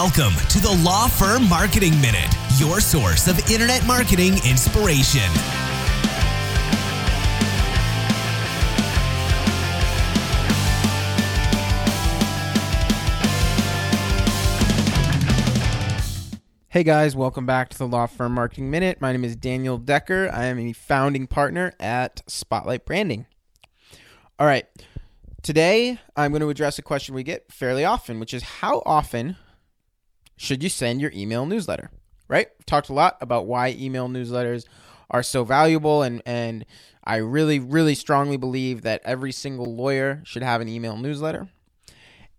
Welcome 0.00 0.34
to 0.50 0.60
the 0.60 0.80
Law 0.84 1.08
Firm 1.08 1.48
Marketing 1.48 2.00
Minute, 2.00 2.32
your 2.56 2.78
source 2.78 3.26
of 3.26 3.50
internet 3.50 3.84
marketing 3.84 4.34
inspiration. 4.48 5.28
Hey 16.68 16.84
guys, 16.84 17.16
welcome 17.16 17.44
back 17.44 17.68
to 17.70 17.78
the 17.78 17.88
Law 17.88 18.06
Firm 18.06 18.34
Marketing 18.34 18.70
Minute. 18.70 19.00
My 19.00 19.10
name 19.10 19.24
is 19.24 19.34
Daniel 19.34 19.78
Decker. 19.78 20.30
I 20.32 20.44
am 20.44 20.60
a 20.60 20.72
founding 20.74 21.26
partner 21.26 21.72
at 21.80 22.22
Spotlight 22.28 22.84
Branding. 22.84 23.26
All 24.38 24.46
right, 24.46 24.64
today 25.42 25.98
I'm 26.14 26.30
going 26.30 26.42
to 26.42 26.50
address 26.50 26.78
a 26.78 26.82
question 26.82 27.16
we 27.16 27.24
get 27.24 27.50
fairly 27.50 27.84
often, 27.84 28.20
which 28.20 28.32
is 28.32 28.44
how 28.44 28.80
often 28.86 29.36
should 30.38 30.62
you 30.62 30.70
send 30.70 31.02
your 31.02 31.12
email 31.14 31.44
newsletter? 31.44 31.90
Right? 32.28 32.48
We've 32.58 32.66
talked 32.66 32.88
a 32.88 32.94
lot 32.94 33.18
about 33.20 33.46
why 33.46 33.76
email 33.78 34.08
newsletters 34.08 34.64
are 35.10 35.22
so 35.22 35.44
valuable, 35.44 36.02
and, 36.02 36.22
and 36.24 36.64
I 37.04 37.16
really, 37.16 37.58
really 37.58 37.94
strongly 37.94 38.36
believe 38.36 38.82
that 38.82 39.02
every 39.04 39.32
single 39.32 39.74
lawyer 39.74 40.22
should 40.24 40.42
have 40.42 40.60
an 40.60 40.68
email 40.68 40.96
newsletter. 40.96 41.48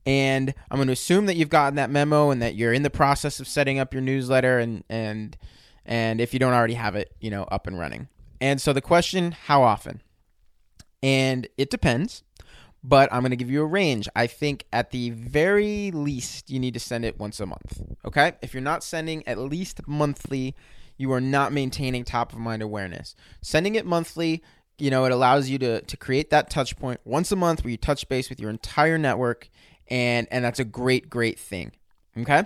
And 0.05 0.53
I'm 0.71 0.77
going 0.77 0.87
to 0.87 0.93
assume 0.93 1.25
that 1.25 1.35
you've 1.35 1.49
gotten 1.49 1.75
that 1.75 1.89
memo 1.89 2.31
and 2.31 2.41
that 2.41 2.55
you're 2.55 2.73
in 2.73 2.83
the 2.83 2.89
process 2.89 3.39
of 3.39 3.47
setting 3.47 3.77
up 3.77 3.93
your 3.93 4.01
newsletter 4.01 4.57
and 4.57 4.83
and 4.89 5.37
and 5.85 6.21
if 6.21 6.33
you 6.33 6.39
don't 6.39 6.53
already 6.53 6.75
have 6.75 6.95
it, 6.95 7.13
you 7.19 7.29
know, 7.29 7.43
up 7.43 7.67
and 7.67 7.77
running. 7.77 8.07
And 8.39 8.61
so 8.61 8.73
the 8.73 8.81
question, 8.81 9.31
how 9.31 9.63
often? 9.63 10.01
And 11.01 11.47
it 11.57 11.69
depends, 11.69 12.23
but 12.83 13.11
I'm 13.11 13.21
going 13.21 13.31
to 13.31 13.37
give 13.37 13.49
you 13.49 13.61
a 13.61 13.65
range. 13.65 14.07
I 14.15 14.27
think 14.27 14.65
at 14.71 14.91
the 14.91 15.09
very 15.11 15.91
least 15.91 16.49
you 16.49 16.59
need 16.59 16.73
to 16.73 16.79
send 16.79 17.05
it 17.05 17.19
once 17.19 17.39
a 17.39 17.45
month. 17.45 17.81
Okay? 18.05 18.33
If 18.41 18.53
you're 18.53 18.61
not 18.61 18.83
sending 18.83 19.27
at 19.27 19.37
least 19.37 19.81
monthly, 19.87 20.55
you 20.97 21.11
are 21.11 21.21
not 21.21 21.51
maintaining 21.51 22.03
top 22.03 22.33
of 22.33 22.39
mind 22.39 22.61
awareness. 22.61 23.15
Sending 23.41 23.75
it 23.75 23.85
monthly 23.85 24.43
you 24.81 24.89
know, 24.89 25.03
it 25.03 25.11
allows 25.11 25.49
you 25.49 25.57
to 25.59 25.81
to 25.81 25.97
create 25.97 26.29
that 26.29 26.49
touch 26.49 26.77
point 26.77 27.01
once 27.03 27.33
a 27.33 27.35
month 27.35 27.65
where 27.65 27.71
you 27.71 27.75
touch 27.75 28.07
base 28.07 28.29
with 28.29 28.39
your 28.39 28.49
entire 28.49 28.97
network 28.97 29.49
and 29.89 30.27
and 30.31 30.43
that's 30.43 30.59
a 30.59 30.65
great 30.65 31.09
great 31.09 31.39
thing 31.39 31.71
okay 32.17 32.43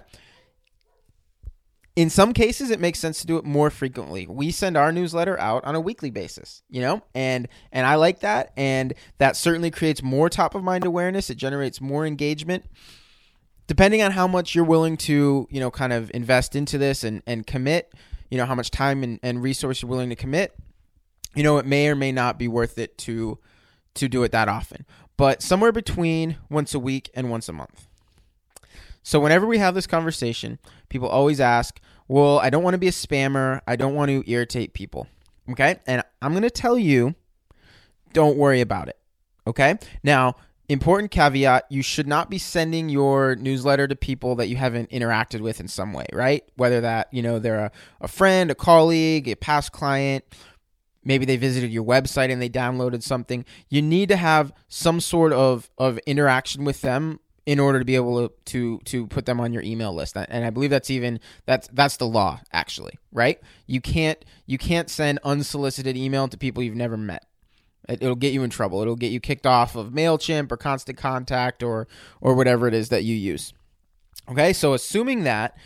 in 1.96 2.10
some 2.10 2.34
cases 2.34 2.72
it 2.72 2.80
makes 2.80 3.00
sense 3.00 3.22
to 3.22 3.28
do 3.28 3.38
it 3.38 3.46
more 3.46 3.70
frequently. 3.70 4.26
We 4.28 4.52
send 4.52 4.78
our 4.78 4.92
newsletter 4.92 5.40
out 5.40 5.64
on 5.66 5.76
a 5.76 5.80
weekly 5.82 6.10
basis 6.10 6.64
you 6.70 6.82
know? 6.82 7.02
And 7.14 7.48
and 7.72 7.86
i 7.86 7.96
like 7.96 8.20
that 8.22 8.52
and 8.58 8.94
that 9.18 9.36
certainly 9.36 9.72
creates 9.72 10.02
more 10.02 10.30
top 10.30 10.56
of 10.56 10.64
mind 10.64 10.86
awareness. 10.86 11.30
It 11.30 11.36
generates 11.36 11.82
more 11.82 12.06
engagement. 12.06 12.66
Depending 13.68 14.02
on 14.02 14.12
how 14.12 14.28
much 14.28 14.56
you're 14.56 14.66
willing 14.66 14.98
to 14.98 15.48
you 15.50 15.60
know 15.60 15.72
kind 15.72 15.94
of 15.94 16.12
invest 16.14 16.56
into 16.56 16.78
this 16.78 17.04
and 17.04 17.22
and 17.26 17.48
commit 17.48 17.94
you 18.30 18.38
know 18.38 18.46
how 18.46 18.56
much 18.56 18.72
time 18.72 19.04
and, 19.04 19.20
and 19.24 19.44
resource 19.44 19.82
you're 19.82 19.90
willing 19.90 20.10
to 20.10 20.16
commit 20.16 20.56
you 21.36 21.44
know 21.44 21.58
it 21.58 21.66
may 21.66 21.88
or 21.88 21.96
may 21.96 22.12
not 22.12 22.38
be 22.38 22.48
worth 22.48 22.78
it 22.78 22.98
to 23.00 23.40
to 23.96 24.08
do 24.08 24.24
it 24.24 24.32
that 24.32 24.50
often. 24.50 24.86
But 25.18 25.42
somewhere 25.42 25.72
between 25.72 26.38
once 26.50 26.74
a 26.74 26.80
week 26.80 27.10
and 27.14 27.30
once 27.30 27.48
a 27.48 27.54
month. 27.54 27.88
So 29.04 29.20
whenever 29.20 29.46
we 29.46 29.58
have 29.58 29.76
this 29.76 29.86
conversation, 29.86 30.60
people 30.94 31.10
always 31.10 31.42
ask, 31.42 31.82
"Well, 32.08 32.40
I 32.40 32.50
don't 32.50 32.64
want 32.64 32.76
to 32.76 32.78
be 32.78 32.88
a 32.88 32.92
spammer. 32.92 33.60
I 33.68 33.76
don't 33.76 33.96
want 33.96 34.10
to 34.10 34.24
irritate 34.32 34.74
people." 34.74 35.08
Okay? 35.50 35.80
And 35.86 36.04
I'm 36.22 36.32
going 36.32 36.44
to 36.44 36.50
tell 36.50 36.78
you, 36.78 37.16
don't 38.14 38.38
worry 38.38 38.62
about 38.62 38.88
it. 38.88 38.98
Okay? 39.46 39.78
Now, 40.04 40.36
important 40.70 41.12
caveat, 41.12 41.66
you 41.70 41.82
should 41.82 42.08
not 42.08 42.30
be 42.30 42.38
sending 42.38 42.88
your 42.88 43.36
newsletter 43.36 43.88
to 43.88 43.96
people 43.96 44.36
that 44.36 44.48
you 44.48 44.56
haven't 44.56 44.90
interacted 44.90 45.42
with 45.42 45.60
in 45.60 45.68
some 45.68 45.92
way, 45.92 46.06
right? 46.14 46.44
Whether 46.56 46.82
that, 46.82 47.10
you 47.12 47.22
know, 47.22 47.40
they're 47.40 47.66
a, 47.66 47.72
a 48.00 48.08
friend, 48.08 48.50
a 48.50 48.56
colleague, 48.56 49.28
a 49.28 49.36
past 49.36 49.74
client, 49.74 50.24
maybe 51.04 51.26
they 51.26 51.38
visited 51.38 51.72
your 51.72 51.84
website 51.84 52.32
and 52.32 52.42
they 52.42 52.50
downloaded 52.50 53.04
something 53.04 53.46
you 53.70 53.82
need 53.82 54.10
to 54.10 54.16
have 54.16 54.54
some 54.68 55.00
sort 55.00 55.34
of 55.34 55.70
of 55.78 56.00
interaction 56.06 56.64
with 56.64 56.82
them 56.82 57.20
in 57.46 57.60
order 57.60 57.80
to 57.80 57.86
be 57.86 57.96
able 57.96 58.30
to 58.46 58.80
to, 58.86 59.08
put 59.08 59.26
them 59.26 59.40
on 59.40 59.52
your 59.52 59.64
email 59.64 59.94
list 59.94 60.16
and 60.16 60.46
i 60.46 60.50
believe 60.50 60.70
that's 60.70 60.90
even 60.90 61.20
that's 61.46 61.68
that's 61.74 61.98
the 61.98 62.08
law 62.08 62.40
actually 62.52 62.98
right 63.12 63.40
you 63.68 63.82
can't 63.82 64.24
you 64.46 64.58
can't 64.58 64.90
send 64.90 65.20
unsolicited 65.24 65.98
email 65.98 66.28
to 66.28 66.38
people 66.38 66.64
you've 66.64 66.76
never 66.76 66.98
met 66.98 67.26
It'll 67.90 68.16
get 68.16 68.32
you 68.32 68.44
in 68.44 68.50
trouble. 68.50 68.82
It'll 68.82 68.96
get 68.96 69.12
you 69.12 69.20
kicked 69.20 69.46
off 69.46 69.76
of 69.76 69.90
Mailchimp 69.90 70.50
or 70.54 70.56
Constant 70.56 70.98
Contact 70.98 71.62
or 71.62 71.86
or 72.22 72.34
whatever 72.34 72.66
it 72.66 72.74
is 72.74 72.88
that 72.88 73.04
you 73.04 73.14
use. 73.14 73.54
Okay, 74.32 74.54
so 74.54 74.74
assuming 74.74 75.26
that 75.26 75.58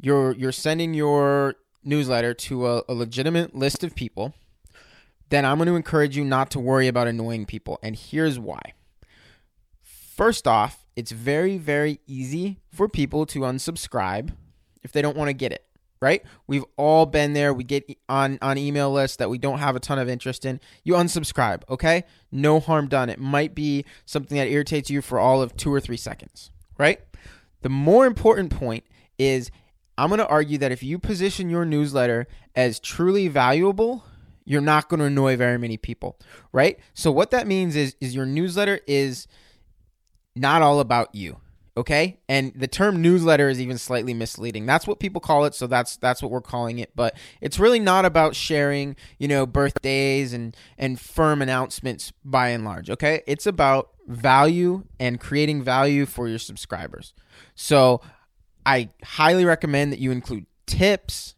you're 0.00 0.36
you're 0.36 0.52
sending 0.52 0.94
your 0.94 1.56
newsletter 1.82 2.32
to 2.32 2.68
a, 2.68 2.82
a 2.88 2.94
legitimate 2.94 3.56
list 3.56 3.82
of 3.82 3.96
people 3.96 4.34
then 5.30 5.44
I'm 5.44 5.58
going 5.58 5.66
to 5.66 5.74
encourage 5.74 6.16
you 6.16 6.24
not 6.24 6.50
to 6.52 6.60
worry 6.60 6.86
about 6.86 7.08
annoying 7.08 7.46
people. 7.46 7.78
And 7.82 7.96
here's 7.96 8.38
why. 8.38 8.74
First 9.82 10.46
off, 10.46 10.83
it's 10.96 11.10
very, 11.12 11.58
very 11.58 12.00
easy 12.06 12.60
for 12.70 12.88
people 12.88 13.26
to 13.26 13.40
unsubscribe 13.40 14.30
if 14.82 14.92
they 14.92 15.02
don't 15.02 15.16
want 15.16 15.28
to 15.28 15.32
get 15.32 15.52
it, 15.52 15.64
right? 16.00 16.22
We've 16.46 16.64
all 16.76 17.06
been 17.06 17.32
there. 17.32 17.52
We 17.52 17.64
get 17.64 17.90
on, 18.08 18.38
on 18.42 18.58
email 18.58 18.92
lists 18.92 19.16
that 19.16 19.30
we 19.30 19.38
don't 19.38 19.58
have 19.58 19.76
a 19.76 19.80
ton 19.80 19.98
of 19.98 20.08
interest 20.08 20.44
in. 20.44 20.60
You 20.84 20.94
unsubscribe, 20.94 21.62
okay? 21.68 22.04
No 22.30 22.60
harm 22.60 22.88
done. 22.88 23.08
It 23.08 23.18
might 23.18 23.54
be 23.54 23.84
something 24.06 24.36
that 24.36 24.48
irritates 24.48 24.90
you 24.90 25.02
for 25.02 25.18
all 25.18 25.42
of 25.42 25.56
two 25.56 25.72
or 25.72 25.80
three 25.80 25.96
seconds, 25.96 26.50
right? 26.78 27.00
The 27.62 27.70
more 27.70 28.06
important 28.06 28.50
point 28.50 28.84
is 29.18 29.50
I'm 29.96 30.08
going 30.08 30.18
to 30.18 30.28
argue 30.28 30.58
that 30.58 30.72
if 30.72 30.82
you 30.82 30.98
position 30.98 31.48
your 31.48 31.64
newsletter 31.64 32.26
as 32.54 32.80
truly 32.80 33.28
valuable, 33.28 34.04
you're 34.44 34.60
not 34.60 34.88
going 34.88 35.00
to 35.00 35.06
annoy 35.06 35.36
very 35.36 35.58
many 35.58 35.76
people, 35.76 36.18
right? 36.52 36.78
So 36.92 37.10
what 37.10 37.30
that 37.30 37.46
means 37.46 37.76
is 37.76 37.96
is 38.00 38.14
your 38.14 38.26
newsletter 38.26 38.80
is 38.86 39.26
not 40.36 40.62
all 40.62 40.80
about 40.80 41.14
you, 41.14 41.38
okay? 41.76 42.18
And 42.28 42.52
the 42.54 42.68
term 42.68 43.00
newsletter 43.00 43.48
is 43.48 43.60
even 43.60 43.78
slightly 43.78 44.14
misleading. 44.14 44.66
That's 44.66 44.86
what 44.86 45.00
people 45.00 45.20
call 45.20 45.44
it, 45.44 45.54
so 45.54 45.66
that's 45.66 45.96
that's 45.96 46.22
what 46.22 46.30
we're 46.30 46.40
calling 46.40 46.78
it, 46.78 46.90
but 46.94 47.16
it's 47.40 47.58
really 47.58 47.80
not 47.80 48.04
about 48.04 48.34
sharing, 48.34 48.96
you 49.18 49.28
know, 49.28 49.46
birthdays 49.46 50.32
and 50.32 50.56
and 50.78 51.00
firm 51.00 51.42
announcements 51.42 52.12
by 52.24 52.48
and 52.48 52.64
large, 52.64 52.90
okay? 52.90 53.22
It's 53.26 53.46
about 53.46 53.90
value 54.06 54.84
and 55.00 55.20
creating 55.20 55.62
value 55.62 56.06
for 56.06 56.28
your 56.28 56.38
subscribers. 56.38 57.14
So 57.54 58.00
I 58.66 58.90
highly 59.02 59.44
recommend 59.44 59.92
that 59.92 59.98
you 59.98 60.10
include 60.10 60.46
tips, 60.66 61.34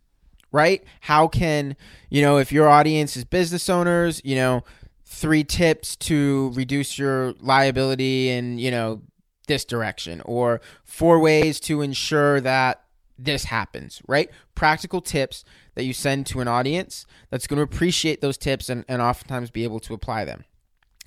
right? 0.53 0.83
How 1.03 1.29
can, 1.29 1.77
you 2.11 2.23
know, 2.23 2.39
if 2.39 2.53
your 2.53 2.69
audience 2.69 3.17
is 3.17 3.25
business 3.25 3.69
owners, 3.69 4.21
you 4.25 4.37
know, 4.37 4.65
three 5.07 5.45
tips 5.45 5.97
to 5.97 6.51
reduce 6.55 6.99
your 6.99 7.33
liability 7.41 8.29
in, 8.29 8.59
you 8.59 8.71
know, 8.71 9.03
this 9.47 9.65
direction 9.65 10.21
or 10.25 10.61
four 10.85 11.21
ways 11.21 11.61
to 11.61 11.81
ensure 11.81 12.41
that 12.41 12.83
this 13.19 13.45
happens, 13.45 14.03
right? 14.09 14.29
Practical 14.55 15.01
tips 15.01 15.45
that 15.75 15.85
you 15.85 15.93
send 15.93 16.27
to 16.27 16.41
an 16.41 16.49
audience 16.49 17.07
that's 17.31 17.47
going 17.47 17.57
to 17.57 17.63
appreciate 17.63 18.21
those 18.21 18.37
tips 18.37 18.69
and, 18.69 18.85
and 18.89 19.01
oftentimes 19.01 19.51
be 19.51 19.65
able 19.65 19.81
to 19.81 19.95
apply 19.95 20.25
them, 20.25 20.45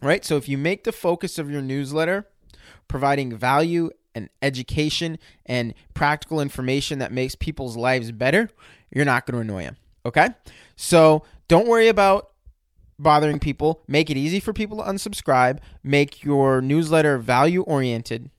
right? 0.02 0.24
So 0.24 0.38
if 0.38 0.48
you 0.48 0.58
make 0.58 0.86
the 0.86 0.92
focus 0.92 1.38
of 1.38 1.52
your 1.52 1.62
newsletter 1.62 2.26
providing 2.88 3.36
value 3.36 3.92
and 4.16 4.30
education 4.42 5.20
and 5.46 5.74
practical 5.94 6.40
information 6.40 7.00
that 7.00 7.12
makes 7.12 7.36
people's 7.36 7.78
lives 7.78 8.12
better, 8.12 8.50
you're 8.92 9.06
not 9.06 9.26
going 9.26 9.36
to 9.36 9.42
annoy 9.42 9.64
them. 9.64 9.78
Okay? 10.06 10.30
So 10.76 11.24
don't 11.48 11.68
worry 11.68 11.90
about 11.90 12.29
bothering 13.00 13.40
people. 13.40 13.82
Make 13.88 14.10
it 14.10 14.18
easy 14.18 14.40
for 14.40 14.54
people 14.54 14.78
to 14.78 14.84
unsubscribe. 14.84 15.60
Make 15.84 16.24
your 16.24 16.62
newsletter 16.62 17.18
value 17.18 17.62
oriented 17.64 18.30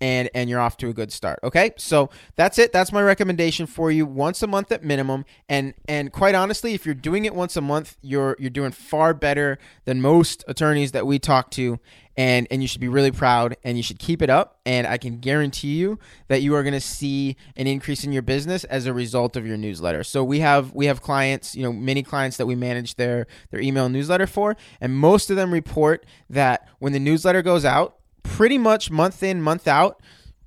and 0.00 0.30
and 0.34 0.48
you're 0.48 0.60
off 0.60 0.76
to 0.76 0.88
a 0.88 0.92
good 0.92 1.12
start 1.12 1.40
okay? 1.48 1.72
So 1.76 2.10
that's 2.36 2.58
it. 2.58 2.72
That's 2.72 2.92
my 2.92 3.02
recommendation 3.02 3.66
for 3.66 3.90
you. 3.90 4.06
Once 4.06 4.42
a 4.42 4.46
month 4.46 4.70
at 4.70 4.84
minimum. 4.84 5.24
And 5.48 5.74
and 5.88 6.12
quite 6.12 6.34
honestly 6.34 6.74
if 6.74 6.86
you're 6.86 6.94
doing 6.94 7.24
it 7.24 7.34
once 7.34 7.56
a 7.56 7.60
month 7.60 7.96
you're 8.02 8.36
you're 8.38 8.50
doing 8.50 8.70
far 8.70 9.14
better 9.14 9.58
than 9.84 10.00
most 10.00 10.44
attorneys 10.46 10.92
that 10.92 11.06
we 11.06 11.18
talk 11.18 11.50
to. 11.52 11.80
And 12.16 12.48
and 12.50 12.62
you 12.62 12.68
should 12.68 12.80
be 12.80 12.88
really 12.88 13.12
proud 13.12 13.56
and 13.62 13.76
you 13.76 13.82
should 13.82 13.98
keep 13.98 14.22
it 14.22 14.30
up. 14.30 14.60
And 14.66 14.86
i 14.86 14.98
can 14.98 15.18
guarantee 15.18 15.76
you 15.76 15.98
that 16.28 16.42
you 16.42 16.54
are 16.54 16.62
going 16.62 16.74
to 16.74 16.80
see 16.80 17.36
an 17.56 17.66
increase 17.66 18.04
in 18.04 18.12
your 18.12 18.22
business 18.22 18.64
as 18.64 18.86
a 18.86 18.92
result 18.92 19.36
of 19.36 19.46
your 19.46 19.56
newsletter. 19.56 20.04
So 20.04 20.22
we 20.24 20.40
have 20.40 20.74
we 20.74 20.86
have 20.86 21.00
clients 21.00 21.54
you 21.54 21.62
know 21.62 21.72
many 21.72 22.02
clients 22.02 22.36
that 22.36 22.46
we 22.46 22.54
manage 22.54 22.96
their 22.96 23.26
their 23.50 23.60
email 23.60 23.88
newsletter 23.88 24.26
for. 24.26 24.56
And 24.80 24.94
most 24.94 25.30
of 25.30 25.36
them 25.36 25.52
report 25.52 26.04
that 26.28 26.68
when 26.78 26.92
the 26.92 27.00
newsletter 27.00 27.42
goes 27.42 27.64
out 27.64 27.97
pretty 28.38 28.56
much 28.56 28.88
month 28.88 29.20
in, 29.20 29.42
month 29.42 29.66
out, 29.66 30.00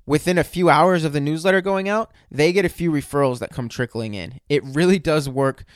within 0.06 0.38
a 0.38 0.44
few 0.44 0.70
hours 0.70 1.04
of 1.04 1.12
the 1.12 1.20
newsletter 1.20 1.60
going 1.60 1.90
out, 1.90 2.10
they 2.30 2.50
get 2.50 2.64
a 2.64 2.70
few 2.70 2.90
referrals 2.90 3.38
that 3.38 3.50
come 3.50 3.68
trickling 3.68 4.14
in. 4.14 4.40
It 4.48 4.64
really 4.64 4.98
does 4.98 5.28
work 5.28 5.66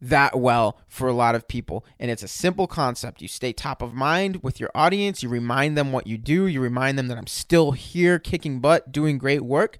that 0.00 0.38
well 0.38 0.78
for 0.86 1.08
a 1.08 1.12
lot 1.12 1.34
of 1.34 1.48
people. 1.48 1.84
And 1.98 2.12
it's 2.12 2.22
a 2.22 2.28
simple 2.28 2.68
concept. 2.68 3.20
You 3.20 3.26
stay 3.26 3.52
top 3.52 3.82
of 3.82 3.92
mind 3.92 4.40
with 4.40 4.60
your 4.60 4.70
audience, 4.72 5.20
you 5.20 5.28
remind 5.28 5.76
them 5.76 5.90
what 5.90 6.06
you 6.06 6.16
do, 6.16 6.46
you 6.46 6.60
remind 6.60 6.96
them 6.96 7.08
that 7.08 7.18
I'm 7.18 7.26
still 7.26 7.72
here 7.72 8.20
kicking 8.20 8.60
butt, 8.60 8.92
doing 8.92 9.18
great 9.18 9.42
work. 9.42 9.78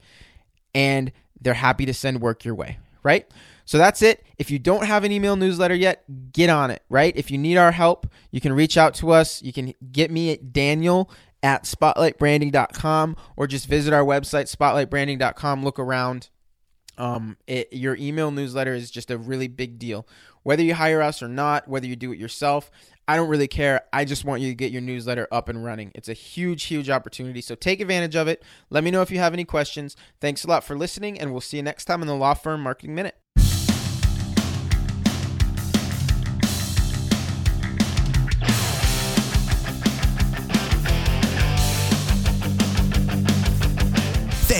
And 0.75 1.12
they're 1.40 1.55
happy 1.55 1.87
to 1.87 1.94
send 1.94 2.20
work 2.20 2.44
your 2.44 2.56
way, 2.56 2.79
right? 3.05 3.25
So 3.67 3.79
that's 3.79 4.02
it. 4.02 4.25
If 4.37 4.50
you 4.50 4.58
don't 4.58 4.85
have 4.85 5.05
an 5.05 5.12
email 5.12 5.37
newsletter 5.37 5.76
yet, 5.76 6.02
get 6.32 6.50
on 6.50 6.73
it, 6.73 6.82
right? 6.88 7.17
If 7.17 7.31
you 7.31 7.38
need 7.38 7.56
our 7.56 7.70
help, 7.70 8.08
you 8.32 8.40
can 8.40 8.52
reach 8.52 8.76
out 8.76 8.94
to 8.94 9.12
us. 9.12 9.40
You 9.43 9.52
can 9.52 9.75
get 9.93 10.11
me 10.11 10.32
at 10.32 10.52
Daniel 10.52 11.08
at 11.44 11.64
spotlightbranding.com 11.64 13.17
or 13.37 13.46
just 13.46 13.67
visit 13.67 13.93
our 13.93 14.02
website, 14.02 14.52
spotlightbranding.com. 14.52 15.62
Look 15.62 15.79
around. 15.79 16.31
Um, 16.96 17.37
it, 17.46 17.73
your 17.73 17.96
email 17.96 18.31
newsletter 18.31 18.73
is 18.73 18.91
just 18.91 19.11
a 19.11 19.19
really 19.19 19.46
big 19.46 19.79
deal. 19.79 20.08
Whether 20.43 20.62
you 20.62 20.75
hire 20.75 21.02
us 21.02 21.23
or 21.23 21.29
not, 21.29 21.69
whether 21.69 21.87
you 21.87 21.96
do 21.96 22.12
it 22.12 22.19
yourself, 22.19 22.70
I 23.06 23.17
don't 23.17 23.29
really 23.29 23.49
care. 23.49 23.82
I 23.93 24.06
just 24.06 24.25
want 24.25 24.41
you 24.41 24.49
to 24.49 24.55
get 24.55 24.73
your 24.73 24.81
newsletter 24.81 25.29
up 25.31 25.49
and 25.50 25.62
running. 25.62 25.93
It's 25.94 26.08
a 26.08 26.14
huge, 26.14 26.64
huge 26.64 26.88
opportunity. 26.88 27.43
So 27.43 27.55
take 27.55 27.81
advantage 27.81 28.17
of 28.17 28.26
it. 28.26 28.43
Let 28.70 28.82
me 28.82 28.90
know 28.90 29.02
if 29.02 29.11
you 29.11 29.19
have 29.19 29.35
any 29.35 29.44
questions. 29.44 29.97
Thanks 30.20 30.44
a 30.44 30.49
lot 30.49 30.64
for 30.64 30.76
listening, 30.79 31.20
and 31.20 31.31
we'll 31.31 31.43
see 31.43 31.58
you 31.58 31.62
next 31.62 31.85
time 31.85 32.00
in 32.00 32.08
the 32.08 32.14
Law 32.14 32.35
Firm 32.35 32.62
Marketing 32.62 32.94
Minute. 32.94 33.24